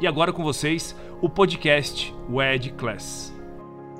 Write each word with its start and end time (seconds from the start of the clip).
E 0.00 0.06
agora 0.06 0.32
com 0.32 0.42
vocês, 0.42 0.96
o 1.22 1.28
podcast 1.28 2.14
WED 2.28 2.72
Class. 2.72 3.32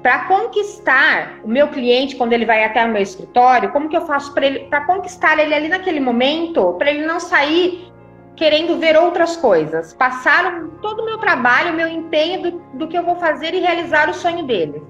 Para 0.03 0.27
conquistar 0.27 1.41
o 1.43 1.49
meu 1.49 1.69
cliente 1.69 2.17
quando 2.17 2.33
ele 2.33 2.45
vai 2.45 2.65
até 2.65 2.85
o 2.85 2.89
meu 2.89 3.01
escritório, 3.01 3.71
como 3.71 3.89
que 3.89 3.97
eu 3.97 4.05
faço 4.05 4.35
para 4.35 4.47
ele 4.47 4.61
para 4.67 4.85
conquistar 4.85 5.39
ele 5.39 5.55
ali 5.55 5.69
naquele 5.69 6.01
momento, 6.01 6.75
para 6.75 6.91
ele 6.91 7.07
não 7.07 7.19
sair 7.19 7.91
querendo 8.37 8.77
ver 8.79 8.97
outras 8.97 9.37
coisas, 9.37 9.95
passar 9.95 10.65
todo 10.83 11.03
o 11.03 11.05
meu 11.07 11.19
trabalho, 11.19 11.73
o 11.73 11.77
meu 11.77 11.89
empenho 11.89 12.43
do, 12.43 12.51
do 12.75 12.89
que 12.89 12.99
eu 12.99 13.05
vou 13.05 13.17
fazer 13.17 13.55
e 13.55 13.61
realizar 13.61 14.11
o 14.11 14.15
sonho 14.15 14.45
dele. 14.45 14.83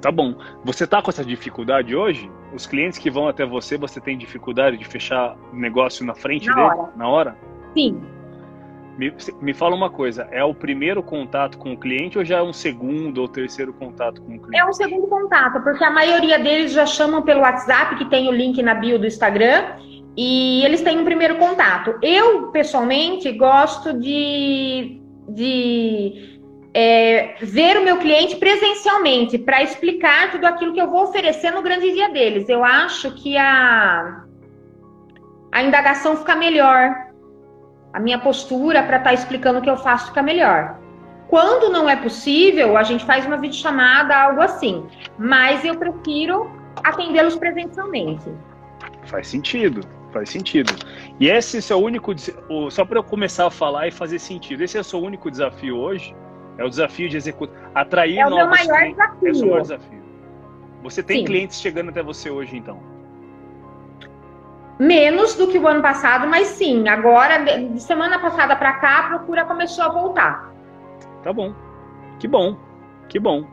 Tá 0.00 0.12
bom. 0.12 0.36
Você 0.64 0.86
tá 0.86 1.02
com 1.02 1.10
essa 1.10 1.24
dificuldade 1.24 1.94
hoje? 1.94 2.30
Os 2.54 2.66
clientes 2.66 2.98
que 2.98 3.10
vão 3.10 3.28
até 3.28 3.44
você, 3.44 3.76
você 3.76 4.00
tem 4.00 4.16
dificuldade 4.16 4.76
de 4.76 4.84
fechar 4.84 5.36
negócio 5.52 6.06
na 6.06 6.14
frente 6.14 6.46
na 6.46 6.54
dele? 6.54 6.66
Hora. 6.66 6.92
Na 6.96 7.08
hora? 7.08 7.38
Sim. 7.76 8.00
Me, 8.98 9.14
me 9.40 9.54
fala 9.54 9.76
uma 9.76 9.88
coisa, 9.88 10.26
é 10.32 10.42
o 10.42 10.52
primeiro 10.52 11.00
contato 11.04 11.56
com 11.56 11.72
o 11.72 11.78
cliente 11.78 12.18
ou 12.18 12.24
já 12.24 12.38
é 12.38 12.42
um 12.42 12.52
segundo 12.52 13.18
ou 13.18 13.28
terceiro 13.28 13.72
contato 13.72 14.20
com 14.20 14.34
o 14.34 14.40
cliente? 14.40 14.58
É 14.58 14.68
um 14.68 14.72
segundo 14.72 15.06
contato, 15.06 15.62
porque 15.62 15.84
a 15.84 15.90
maioria 15.90 16.36
deles 16.36 16.72
já 16.72 16.84
chamam 16.84 17.22
pelo 17.22 17.42
WhatsApp, 17.42 17.94
que 17.94 18.06
tem 18.06 18.28
o 18.28 18.32
link 18.32 18.60
na 18.60 18.74
bio 18.74 18.98
do 18.98 19.06
Instagram, 19.06 19.76
e 20.16 20.64
eles 20.64 20.82
têm 20.82 20.98
um 20.98 21.04
primeiro 21.04 21.36
contato. 21.36 21.96
Eu, 22.02 22.48
pessoalmente, 22.48 23.30
gosto 23.30 23.92
de, 23.92 25.00
de 25.28 26.40
é, 26.74 27.36
ver 27.40 27.78
o 27.78 27.84
meu 27.84 27.98
cliente 27.98 28.34
presencialmente, 28.34 29.38
para 29.38 29.62
explicar 29.62 30.32
tudo 30.32 30.44
aquilo 30.44 30.72
que 30.72 30.80
eu 30.80 30.90
vou 30.90 31.04
oferecer 31.04 31.52
no 31.52 31.62
grande 31.62 31.92
dia 31.92 32.08
deles. 32.08 32.48
Eu 32.48 32.64
acho 32.64 33.12
que 33.12 33.36
a, 33.36 34.24
a 35.52 35.62
indagação 35.62 36.16
fica 36.16 36.34
melhor 36.34 37.07
a 37.92 38.00
minha 38.00 38.18
postura 38.18 38.82
para 38.82 38.98
estar 38.98 39.10
tá 39.10 39.14
explicando 39.14 39.58
o 39.58 39.62
que 39.62 39.70
eu 39.70 39.76
faço 39.76 40.08
fica 40.08 40.22
melhor. 40.22 40.78
Quando 41.28 41.70
não 41.70 41.88
é 41.88 41.94
possível, 41.94 42.76
a 42.76 42.82
gente 42.82 43.04
faz 43.04 43.26
uma 43.26 43.36
videochamada, 43.36 44.16
algo 44.16 44.40
assim. 44.40 44.86
Mas 45.18 45.64
eu 45.64 45.76
prefiro 45.76 46.50
atendê-los 46.82 47.36
presencialmente. 47.36 48.32
Faz 49.04 49.28
sentido, 49.28 49.86
faz 50.10 50.30
sentido. 50.30 50.74
E 51.20 51.28
esse 51.28 51.70
é 51.70 51.76
o 51.76 51.78
único. 51.78 52.14
Só 52.70 52.84
para 52.84 52.98
eu 52.98 53.04
começar 53.04 53.46
a 53.46 53.50
falar 53.50 53.88
e 53.88 53.90
fazer 53.90 54.18
sentido, 54.18 54.62
esse 54.62 54.78
é 54.78 54.80
o 54.80 54.84
seu 54.84 55.00
único 55.00 55.30
desafio 55.30 55.76
hoje? 55.76 56.16
É 56.56 56.64
o 56.64 56.68
desafio 56.68 57.08
de 57.08 57.16
executar. 57.16 57.70
Atrair 57.74 58.18
é 58.18 58.26
o 58.26 58.30
novos 58.30 58.46
meu 58.46 58.48
maior 58.48 58.78
clientes. 58.80 58.96
desafio. 58.96 59.28
É 59.28 59.30
o 59.30 59.34
seu 59.34 59.46
maior 59.46 59.62
desafio. 59.62 60.02
Você 60.82 61.02
tem 61.02 61.18
Sim. 61.18 61.24
clientes 61.24 61.60
chegando 61.60 61.90
até 61.90 62.02
você 62.02 62.30
hoje, 62.30 62.56
então? 62.56 62.80
Menos 64.78 65.34
do 65.34 65.48
que 65.48 65.58
o 65.58 65.66
ano 65.66 65.82
passado, 65.82 66.26
mas 66.28 66.48
sim, 66.48 66.88
agora, 66.88 67.38
de 67.38 67.80
semana 67.80 68.18
passada 68.18 68.54
para 68.54 68.74
cá, 68.74 68.98
a 68.98 69.08
procura 69.08 69.44
começou 69.44 69.84
a 69.84 69.88
voltar. 69.88 70.52
Tá 71.22 71.32
bom. 71.32 71.52
Que 72.20 72.28
bom. 72.28 72.56
Que 73.08 73.18
bom. 73.18 73.44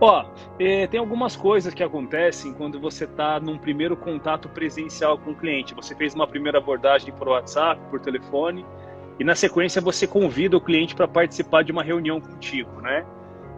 Ó, 0.00 0.24
eh, 0.60 0.86
tem 0.86 1.00
algumas 1.00 1.34
coisas 1.34 1.74
que 1.74 1.82
acontecem 1.82 2.52
quando 2.52 2.78
você 2.78 3.04
está 3.04 3.40
num 3.40 3.58
primeiro 3.58 3.96
contato 3.96 4.48
presencial 4.48 5.18
com 5.18 5.32
o 5.32 5.34
cliente. 5.34 5.74
Você 5.74 5.94
fez 5.94 6.14
uma 6.14 6.26
primeira 6.26 6.58
abordagem 6.58 7.12
por 7.12 7.28
WhatsApp, 7.28 7.80
por 7.90 7.98
telefone, 7.98 8.64
e 9.18 9.24
na 9.24 9.34
sequência 9.34 9.80
você 9.80 10.06
convida 10.06 10.56
o 10.56 10.60
cliente 10.60 10.94
para 10.94 11.08
participar 11.08 11.64
de 11.64 11.72
uma 11.72 11.82
reunião 11.82 12.20
contigo, 12.20 12.80
né? 12.80 13.04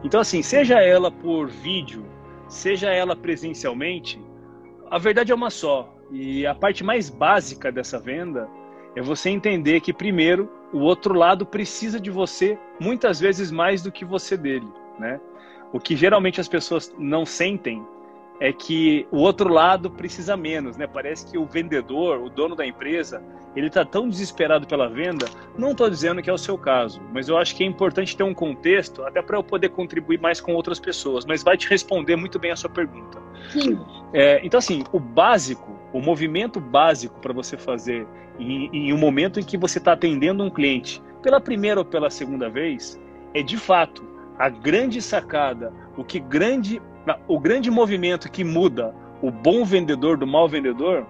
Então, 0.03 0.21
assim, 0.21 0.43
seja 0.43 0.81
ela 0.81 1.11
por 1.11 1.49
vídeo, 1.49 2.07
seja 2.49 2.91
ela 2.91 3.15
presencialmente, 3.15 4.19
a 4.91 4.99
verdade 4.99 5.31
é 5.31 5.35
uma 5.35 5.51
só. 5.51 5.95
E 6.11 6.47
a 6.47 6.55
parte 6.55 6.83
mais 6.83 7.09
básica 7.09 7.71
dessa 7.71 7.99
venda 7.99 8.49
é 8.97 9.03
você 9.03 9.31
entender 9.31 9.81
que, 9.81 9.93
primeiro, 9.93 10.51
o 10.73 10.79
outro 10.79 11.15
lado 11.15 11.47
precisa 11.47 12.01
de 12.01 12.11
você 12.11 12.59
muitas 12.81 13.21
vezes 13.21 13.51
mais 13.51 13.83
do 13.83 13.93
que 13.93 14.05
você 14.05 14.37
dele, 14.37 14.69
né? 14.99 15.21
O 15.73 15.79
que 15.79 15.95
geralmente 15.95 16.41
as 16.41 16.49
pessoas 16.49 16.93
não 16.99 17.25
sentem 17.25 17.85
é 18.41 18.53
que 18.53 19.07
o 19.11 19.19
outro 19.19 19.53
lado 19.53 19.91
precisa 19.91 20.37
menos, 20.37 20.77
né? 20.77 20.87
Parece 20.87 21.31
que 21.31 21.37
o 21.37 21.45
vendedor, 21.45 22.19
o 22.19 22.31
dono 22.31 22.57
da 22.57 22.67
empresa, 22.67 23.23
ele 23.55 23.67
está 23.67 23.85
tão 23.85 24.09
desesperado 24.09 24.67
pela 24.67 24.89
venda. 24.89 25.27
Não 25.59 25.73
estou 25.73 25.91
dizendo 25.91 26.23
que 26.23 26.31
é 26.31 26.33
o 26.33 26.39
seu 26.39 26.57
caso, 26.57 27.03
mas 27.13 27.29
eu 27.29 27.37
acho 27.37 27.55
que 27.55 27.63
é 27.63 27.67
importante 27.67 28.17
ter 28.17 28.23
um 28.23 28.33
contexto 28.33 29.05
até 29.05 29.21
para 29.21 29.37
eu 29.37 29.45
poder 29.45 29.69
contribuir 29.69 30.19
mais 30.19 30.41
com 30.41 30.55
outras 30.55 30.81
pessoas. 30.81 31.27
Mas 31.27 31.43
vai 31.43 31.57
te 31.57 31.69
responder 31.69 32.17
muito 32.17 32.39
bem 32.39 32.51
a 32.51 32.57
sua 32.57 32.71
pergunta. 32.71 33.21
Sim. 33.51 33.79
É, 34.15 34.41
então, 34.43 34.57
assim, 34.57 34.85
o 34.91 34.99
básico, 34.99 35.79
o 35.93 36.01
movimento 36.01 36.61
básico 36.61 37.19
para 37.21 37.33
você 37.33 37.57
fazer 37.57 38.07
em, 38.39 38.69
em 38.73 38.93
um 38.93 38.99
momento 38.99 39.41
em 39.41 39.43
que 39.43 39.57
você 39.57 39.79
está 39.79 39.93
atendendo 39.93 40.43
um 40.43 40.51
cliente 40.51 41.03
pela 41.23 41.41
primeira 41.41 41.81
ou 41.81 41.85
pela 41.85 42.11
segunda 42.11 42.49
vez 42.49 43.01
é 43.35 43.43
de 43.43 43.57
fato 43.57 44.09
a 44.39 44.49
grande 44.49 45.03
sacada, 45.03 45.73
o 45.97 46.03
que 46.03 46.19
grande, 46.19 46.81
o 47.29 47.39
grande 47.39 47.71
movimento 47.71 48.31
que 48.31 48.43
muda 48.43 48.95
o 49.21 49.31
bom 49.31 49.65
vendedor 49.65 50.17
do 50.17 50.27
mau 50.27 50.49
vendedor 50.49 51.07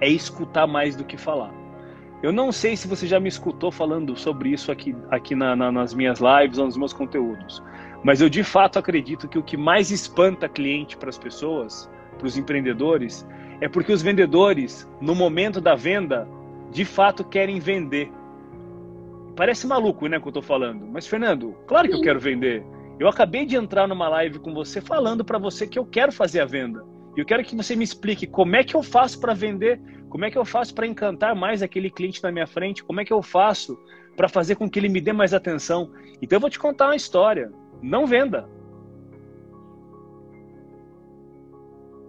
é 0.00 0.08
escutar 0.08 0.66
mais 0.66 0.96
do 0.96 1.04
que 1.04 1.16
falar. 1.16 1.54
Eu 2.20 2.32
não 2.32 2.50
sei 2.50 2.76
se 2.76 2.88
você 2.88 3.06
já 3.06 3.20
me 3.20 3.28
escutou 3.28 3.70
falando 3.70 4.16
sobre 4.16 4.50
isso 4.50 4.72
aqui, 4.72 4.94
aqui 5.08 5.36
na, 5.36 5.54
na, 5.54 5.70
nas 5.70 5.94
minhas 5.94 6.18
lives 6.18 6.58
ou 6.58 6.66
nos 6.66 6.76
meus 6.76 6.92
conteúdos, 6.92 7.62
mas 8.02 8.20
eu 8.20 8.28
de 8.28 8.42
fato 8.42 8.76
acredito 8.76 9.28
que 9.28 9.38
o 9.38 9.42
que 9.42 9.56
mais 9.56 9.92
espanta 9.92 10.48
cliente 10.48 10.96
para 10.96 11.10
as 11.10 11.18
pessoas, 11.18 11.88
para 12.16 12.26
os 12.26 12.36
empreendedores, 12.36 13.24
é 13.60 13.68
porque 13.68 13.92
os 13.92 14.02
vendedores, 14.02 14.88
no 15.00 15.14
momento 15.14 15.60
da 15.60 15.74
venda, 15.74 16.28
de 16.70 16.84
fato 16.84 17.24
querem 17.24 17.58
vender. 17.58 18.10
Parece 19.36 19.66
maluco, 19.66 20.06
né, 20.06 20.20
que 20.20 20.28
eu 20.28 20.32
tô 20.32 20.42
falando. 20.42 20.86
Mas, 20.86 21.06
Fernando, 21.06 21.56
claro 21.66 21.88
que 21.88 21.94
eu 21.94 22.00
quero 22.00 22.20
vender. 22.20 22.64
Eu 22.98 23.08
acabei 23.08 23.46
de 23.46 23.56
entrar 23.56 23.86
numa 23.86 24.08
live 24.08 24.40
com 24.40 24.52
você 24.52 24.80
falando 24.80 25.24
para 25.24 25.38
você 25.38 25.66
que 25.66 25.78
eu 25.78 25.86
quero 25.86 26.10
fazer 26.10 26.40
a 26.40 26.44
venda. 26.44 26.84
E 27.16 27.20
eu 27.20 27.24
quero 27.24 27.44
que 27.44 27.54
você 27.54 27.76
me 27.76 27.84
explique 27.84 28.26
como 28.26 28.56
é 28.56 28.64
que 28.64 28.74
eu 28.74 28.82
faço 28.82 29.20
para 29.20 29.34
vender, 29.34 29.80
como 30.08 30.24
é 30.24 30.30
que 30.30 30.38
eu 30.38 30.44
faço 30.44 30.74
para 30.74 30.86
encantar 30.86 31.34
mais 31.34 31.62
aquele 31.62 31.90
cliente 31.90 32.22
na 32.22 32.32
minha 32.32 32.46
frente, 32.46 32.82
como 32.82 33.00
é 33.00 33.04
que 33.04 33.12
eu 33.12 33.22
faço 33.22 33.78
para 34.16 34.28
fazer 34.28 34.56
com 34.56 34.68
que 34.68 34.78
ele 34.78 34.88
me 34.88 35.00
dê 35.00 35.12
mais 35.12 35.32
atenção. 35.32 35.92
Então 36.20 36.36
eu 36.36 36.40
vou 36.40 36.50
te 36.50 36.58
contar 36.58 36.86
uma 36.86 36.96
história. 36.96 37.52
Não 37.80 38.06
venda. 38.06 38.48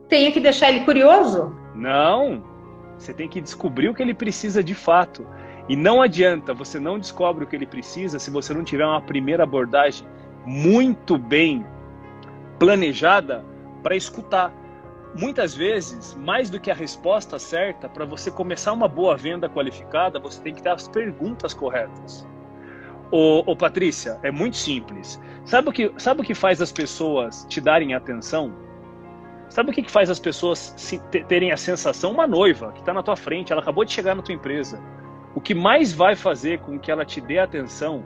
Tenho 0.10 0.34
que 0.34 0.40
deixar 0.40 0.70
ele 0.70 0.82
curioso? 0.82 1.56
Não. 1.76 2.44
Você 2.98 3.14
tem 3.14 3.30
que 3.30 3.40
descobrir 3.40 3.88
o 3.88 3.94
que 3.94 4.02
ele 4.02 4.14
precisa 4.14 4.64
de 4.64 4.74
fato. 4.74 5.26
E 5.70 5.76
não 5.76 6.02
adianta, 6.02 6.52
você 6.52 6.80
não 6.80 6.98
descobre 6.98 7.44
o 7.44 7.48
que 7.48 7.56
ele 7.56 7.68
precisa 7.68 8.18
se 8.18 8.32
você 8.32 8.54
não 8.54 8.64
tiver 8.64 8.86
uma 8.86 9.02
primeira 9.02 9.44
abordagem 9.44 10.06
muito 10.46 11.16
bem 11.16 11.64
planejada 12.58 13.46
para 13.84 13.96
escutar. 13.96 14.52
Muitas 15.16 15.56
vezes, 15.56 16.16
mais 16.16 16.50
do 16.50 16.60
que 16.60 16.72
a 16.72 16.74
resposta 16.74 17.38
certa, 17.38 17.88
para 17.88 18.04
você 18.04 18.32
começar 18.32 18.74
uma 18.74 18.88
boa 18.88 19.16
venda 19.16 19.48
qualificada, 19.48 20.20
você 20.20 20.42
tem 20.42 20.54
que 20.54 20.62
ter 20.62 20.70
as 20.70 20.88
perguntas 20.88 21.54
corretas. 21.54 22.28
Ô, 23.12 23.44
ô 23.46 23.56
Patrícia, 23.56 24.20
é 24.24 24.32
muito 24.32 24.58
simples. 24.58 25.20
Sabe 25.46 25.70
o, 25.70 25.72
que, 25.72 25.92
sabe 25.98 26.22
o 26.22 26.24
que 26.24 26.36
faz 26.36 26.62
as 26.62 26.72
pessoas 26.72 27.46
te 27.48 27.62
darem 27.62 27.94
atenção? 27.94 28.69
Sabe 29.50 29.72
o 29.72 29.74
que, 29.74 29.82
que 29.82 29.92
faz 29.92 30.10
as 30.10 30.20
pessoas 30.20 30.74
se, 30.78 31.00
terem 31.28 31.52
a 31.52 31.58
sensação? 31.58 32.12
Uma 32.12 32.28
noiva 32.28 32.72
que 32.72 32.80
está 32.80 32.94
na 32.94 33.02
tua 33.02 33.16
frente, 33.16 33.52
ela 33.52 33.62
acabou 33.62 33.84
de 33.84 33.92
chegar 33.92 34.16
na 34.16 34.22
tua 34.22 34.36
empresa. 34.36 34.80
O 35.34 35.42
que 35.42 35.56
mais 35.56 35.92
vai 35.92 36.16
fazer 36.16 36.60
com 36.60 36.80
que 36.80 36.92
ela 36.92 37.04
te 37.04 37.20
dê 37.20 37.40
atenção, 37.40 38.04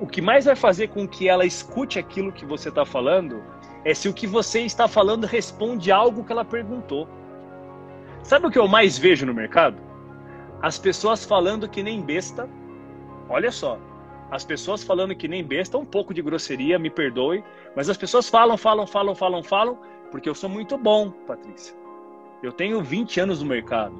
o 0.00 0.06
que 0.06 0.20
mais 0.20 0.44
vai 0.44 0.56
fazer 0.56 0.88
com 0.88 1.06
que 1.06 1.28
ela 1.28 1.46
escute 1.46 1.98
aquilo 1.98 2.32
que 2.32 2.44
você 2.44 2.68
está 2.68 2.84
falando, 2.84 3.42
é 3.84 3.94
se 3.94 4.08
o 4.08 4.12
que 4.12 4.26
você 4.26 4.60
está 4.62 4.88
falando 4.88 5.26
responde 5.26 5.92
algo 5.92 6.24
que 6.24 6.32
ela 6.32 6.44
perguntou. 6.44 7.08
Sabe 8.22 8.46
o 8.46 8.50
que 8.50 8.58
eu 8.58 8.66
mais 8.66 8.98
vejo 8.98 9.24
no 9.26 9.34
mercado? 9.34 9.80
As 10.60 10.78
pessoas 10.78 11.24
falando 11.24 11.68
que 11.68 11.82
nem 11.82 12.00
besta. 12.00 12.48
Olha 13.28 13.52
só, 13.52 13.78
as 14.30 14.44
pessoas 14.44 14.82
falando 14.82 15.14
que 15.14 15.28
nem 15.28 15.44
besta, 15.44 15.78
um 15.78 15.84
pouco 15.84 16.12
de 16.12 16.22
grosseria, 16.22 16.78
me 16.78 16.90
perdoe, 16.90 17.44
mas 17.76 17.88
as 17.88 17.96
pessoas 17.96 18.28
falam, 18.28 18.56
falam, 18.56 18.86
falam, 18.86 19.14
falam, 19.14 19.42
falam, 19.42 19.78
porque 20.14 20.28
eu 20.28 20.34
sou 20.34 20.48
muito 20.48 20.78
bom, 20.78 21.10
Patrícia. 21.10 21.74
Eu 22.40 22.52
tenho 22.52 22.80
20 22.80 23.18
anos 23.18 23.42
no 23.42 23.48
mercado. 23.48 23.92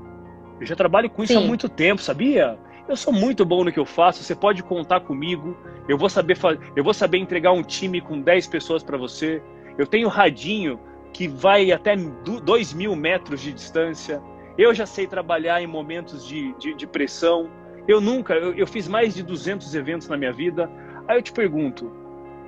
Eu 0.61 0.65
já 0.65 0.77
trabalho 0.77 1.11
com 1.11 1.25
isso 1.25 1.33
Sim. 1.33 1.41
há 1.41 1.43
muito 1.45 1.69
tempo, 1.69 2.01
sabia? 2.01 2.57
Eu 2.89 2.95
sou 2.95 3.13
muito 3.13 3.45
bom 3.45 3.65
no 3.65 3.73
que 3.73 3.81
eu 3.81 3.85
faço, 3.85 4.23
você 4.23 4.33
pode 4.33 4.63
contar 4.63 5.01
comigo. 5.01 5.57
Eu 5.89 5.99
vou 5.99 6.09
saber 6.09 6.39
eu 6.77 6.85
vou 6.85 6.95
saber 6.95 7.19
entregar 7.19 7.51
um 7.51 7.65
time 7.65 8.01
com 8.01 8.21
10 8.21 8.47
pessoas 8.47 8.85
para 8.85 8.97
você. 8.97 9.43
Eu 9.77 9.89
tenho 9.89 10.07
radinho 10.07 10.79
que 11.13 11.27
vai 11.27 11.73
até 11.73 11.97
2 11.97 12.75
mil 12.75 12.95
metros 12.95 13.41
de 13.41 13.53
distância. 13.53 14.23
Eu 14.57 14.73
já 14.73 14.87
sei 14.87 15.09
trabalhar 15.09 15.61
em 15.63 15.67
momentos 15.67 16.25
de, 16.25 16.55
de, 16.61 16.75
de 16.75 16.87
pressão. 16.87 17.51
Eu 17.89 18.01
nunca, 18.01 18.35
eu, 18.35 18.55
eu, 18.55 18.69
fiz 18.69 18.87
mais 18.87 19.17
de 19.17 19.25
200 19.25 19.75
eventos 19.75 20.09
na 20.09 20.17
minha 20.17 20.33
vida. 20.33 20.71
Aí 21.09 21.19
eu 21.19 21.23
te 21.23 21.33
pergunto, 21.33 21.91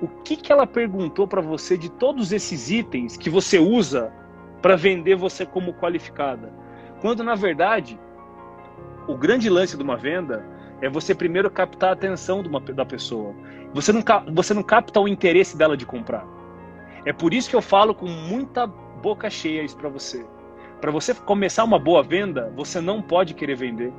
o 0.01 0.07
que, 0.07 0.35
que 0.35 0.51
ela 0.51 0.67
perguntou 0.67 1.27
para 1.27 1.41
você 1.41 1.77
de 1.77 1.89
todos 1.89 2.31
esses 2.31 2.69
itens 2.69 3.17
que 3.17 3.29
você 3.29 3.57
usa 3.57 4.13
para 4.61 4.75
vender 4.75 5.15
você 5.15 5.45
como 5.45 5.73
qualificada? 5.73 6.51
Quando 7.01 7.23
na 7.23 7.35
verdade 7.35 7.99
o 9.07 9.15
grande 9.15 9.49
lance 9.49 9.75
de 9.75 9.83
uma 9.83 9.97
venda 9.97 10.45
é 10.81 10.89
você 10.89 11.15
primeiro 11.15 11.49
captar 11.49 11.89
a 11.89 11.93
atenção 11.93 12.41
uma, 12.41 12.59
da 12.59 12.85
pessoa. 12.85 13.33
Você 13.73 13.91
não, 13.91 14.03
você 14.33 14.53
não 14.53 14.61
capta 14.61 14.99
o 14.99 15.07
interesse 15.07 15.57
dela 15.57 15.75
de 15.75 15.85
comprar. 15.85 16.25
É 17.05 17.13
por 17.13 17.33
isso 17.33 17.49
que 17.49 17.55
eu 17.55 17.61
falo 17.61 17.95
com 17.95 18.07
muita 18.07 18.67
boca 18.67 19.29
cheia 19.29 19.63
isso 19.63 19.77
para 19.77 19.89
você. 19.89 20.25
Para 20.79 20.91
você 20.91 21.13
começar 21.13 21.63
uma 21.63 21.79
boa 21.79 22.03
venda, 22.03 22.53
você 22.55 22.79
não 22.79 23.01
pode 23.01 23.33
querer 23.33 23.55
vender. 23.55 23.91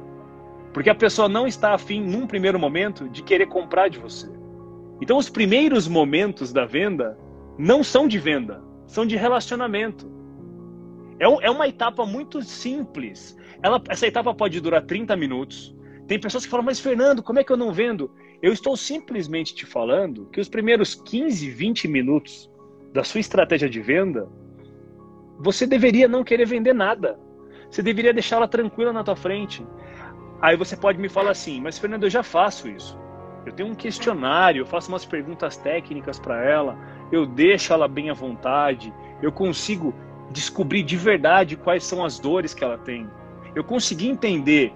Porque 0.73 0.91
a 0.91 0.95
pessoa 0.95 1.29
não 1.29 1.47
está 1.47 1.75
afim, 1.75 2.01
num 2.01 2.27
primeiro 2.27 2.59
momento, 2.59 3.09
de 3.09 3.23
querer 3.23 3.47
comprar 3.47 3.89
de 3.89 3.99
você. 3.99 4.38
Então, 5.01 5.17
os 5.17 5.29
primeiros 5.29 5.87
momentos 5.87 6.53
da 6.53 6.65
venda 6.65 7.19
não 7.59 7.83
são 7.83 8.07
de 8.07 8.19
venda, 8.19 8.63
são 8.87 9.07
de 9.07 9.17
relacionamento. 9.17 10.11
É, 11.19 11.25
é 11.25 11.51
uma 11.51 11.69
etapa 11.69 12.07
muito 12.07 12.43
simples. 12.43 13.37
Ela, 13.63 13.83
essa 13.89 14.07
etapa 14.07 14.35
pode 14.35 14.61
durar 14.61 14.83
30 14.83 15.17
minutos. 15.17 15.75
Tem 16.07 16.19
pessoas 16.19 16.45
que 16.45 16.51
falam, 16.51 16.65
mas 16.65 16.81
Fernando, 16.81 17.23
como 17.23 17.39
é 17.39 17.45
que 17.45 17.53
eu 17.53 17.57
não 17.57 17.73
vendo? 17.73 18.11
Eu 18.41 18.53
estou 18.53 18.77
simplesmente 18.77 19.55
te 19.55 19.67
falando 19.67 20.27
que 20.27 20.41
os 20.41 20.49
primeiros 20.49 20.95
15, 20.95 21.51
20 21.51 21.89
minutos 21.89 22.51
da 22.93 23.05
sua 23.05 23.21
estratégia 23.21 23.69
de 23.69 23.81
venda, 23.81 24.29
você 25.39 25.67
deveria 25.67 26.09
não 26.09 26.25
querer 26.25 26.47
vender 26.47 26.73
nada. 26.73 27.19
Você 27.71 27.83
deveria 27.83 28.15
deixá-la 28.15 28.49
tranquila 28.49 28.93
na 28.93 29.05
tua 29.05 29.17
frente. 29.17 29.67
Aí 30.41 30.57
você 30.57 30.77
pode 30.77 30.99
me 30.99 31.09
falar 31.09 31.33
assim, 31.33 31.61
mas 31.61 31.79
Fernando, 31.79 32.05
eu 32.05 32.11
já 32.11 32.23
faço 32.23 32.69
isso. 32.69 32.99
Eu 33.49 33.55
tenho 33.55 33.71
um 33.71 33.75
questionário, 33.75 34.61
eu 34.61 34.67
faço 34.67 34.91
umas 34.91 35.07
perguntas 35.07 35.57
técnicas 35.57 36.19
para 36.19 36.45
ela, 36.45 36.79
eu 37.11 37.25
deixo 37.25 37.73
ela 37.73 37.89
bem 37.89 38.11
à 38.11 38.13
vontade, 38.13 38.93
eu 39.23 39.33
consigo 39.33 39.95
descobrir 40.31 40.83
de 40.83 40.97
verdade 40.97 41.57
quais 41.57 41.83
são 41.83 42.05
as 42.05 42.19
dores 42.19 42.53
que 42.53 42.63
ela 42.63 42.77
tem. 42.77 43.09
Eu 43.55 43.65
consegui 43.65 44.07
entender, 44.07 44.71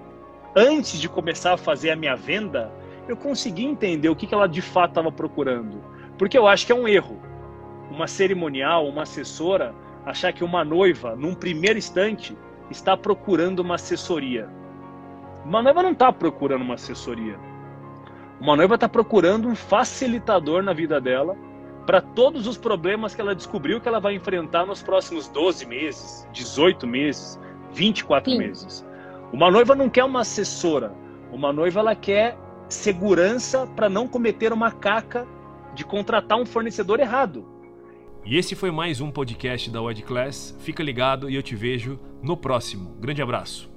antes 0.56 0.98
de 0.98 1.06
começar 1.06 1.52
a 1.52 1.58
fazer 1.58 1.90
a 1.90 1.96
minha 1.96 2.16
venda, 2.16 2.72
eu 3.06 3.14
consegui 3.14 3.64
entender 3.64 4.08
o 4.08 4.16
que, 4.16 4.26
que 4.26 4.34
ela 4.34 4.48
de 4.48 4.62
fato 4.62 4.92
estava 4.92 5.12
procurando. 5.12 5.84
Porque 6.16 6.38
eu 6.38 6.46
acho 6.46 6.64
que 6.64 6.72
é 6.72 6.74
um 6.74 6.88
erro. 6.88 7.20
Uma 7.90 8.06
cerimonial, 8.06 8.88
uma 8.88 9.02
assessora, 9.02 9.74
achar 10.06 10.32
que 10.32 10.42
uma 10.42 10.64
noiva, 10.64 11.14
num 11.14 11.34
primeiro 11.34 11.78
instante, 11.78 12.34
está 12.70 12.96
procurando 12.96 13.58
uma 13.58 13.74
assessoria. 13.74 14.48
Uma 15.44 15.62
noiva 15.62 15.82
não 15.82 15.92
está 15.92 16.10
procurando 16.10 16.62
uma 16.62 16.74
assessoria. 16.74 17.38
Uma 18.42 18.56
noiva 18.56 18.74
está 18.74 18.88
procurando 18.88 19.46
um 19.46 19.54
facilitador 19.54 20.64
na 20.64 20.72
vida 20.72 21.00
dela 21.00 21.36
para 21.86 22.00
todos 22.00 22.48
os 22.48 22.58
problemas 22.58 23.14
que 23.14 23.20
ela 23.20 23.36
descobriu 23.36 23.80
que 23.80 23.86
ela 23.86 24.00
vai 24.00 24.16
enfrentar 24.16 24.66
nos 24.66 24.82
próximos 24.82 25.28
12 25.28 25.64
meses, 25.64 26.26
18 26.32 26.84
meses, 26.84 27.38
24 27.72 28.32
Sim. 28.32 28.38
meses. 28.38 28.84
Uma 29.32 29.48
noiva 29.48 29.76
não 29.76 29.88
quer 29.88 30.02
uma 30.02 30.22
assessora. 30.22 30.92
Uma 31.30 31.52
noiva 31.52 31.78
ela 31.78 31.94
quer 31.94 32.36
segurança 32.68 33.64
para 33.76 33.88
não 33.88 34.08
cometer 34.08 34.52
uma 34.52 34.72
caca 34.72 35.24
de 35.72 35.84
contratar 35.84 36.36
um 36.36 36.44
fornecedor 36.44 36.98
errado. 36.98 37.46
E 38.24 38.36
esse 38.36 38.56
foi 38.56 38.72
mais 38.72 39.00
um 39.00 39.12
podcast 39.12 39.70
da 39.70 39.80
Wed 39.80 40.02
Class. 40.02 40.52
Fica 40.58 40.82
ligado 40.82 41.30
e 41.30 41.36
eu 41.36 41.44
te 41.44 41.54
vejo 41.54 41.96
no 42.20 42.36
próximo. 42.36 42.96
Grande 42.98 43.22
abraço. 43.22 43.71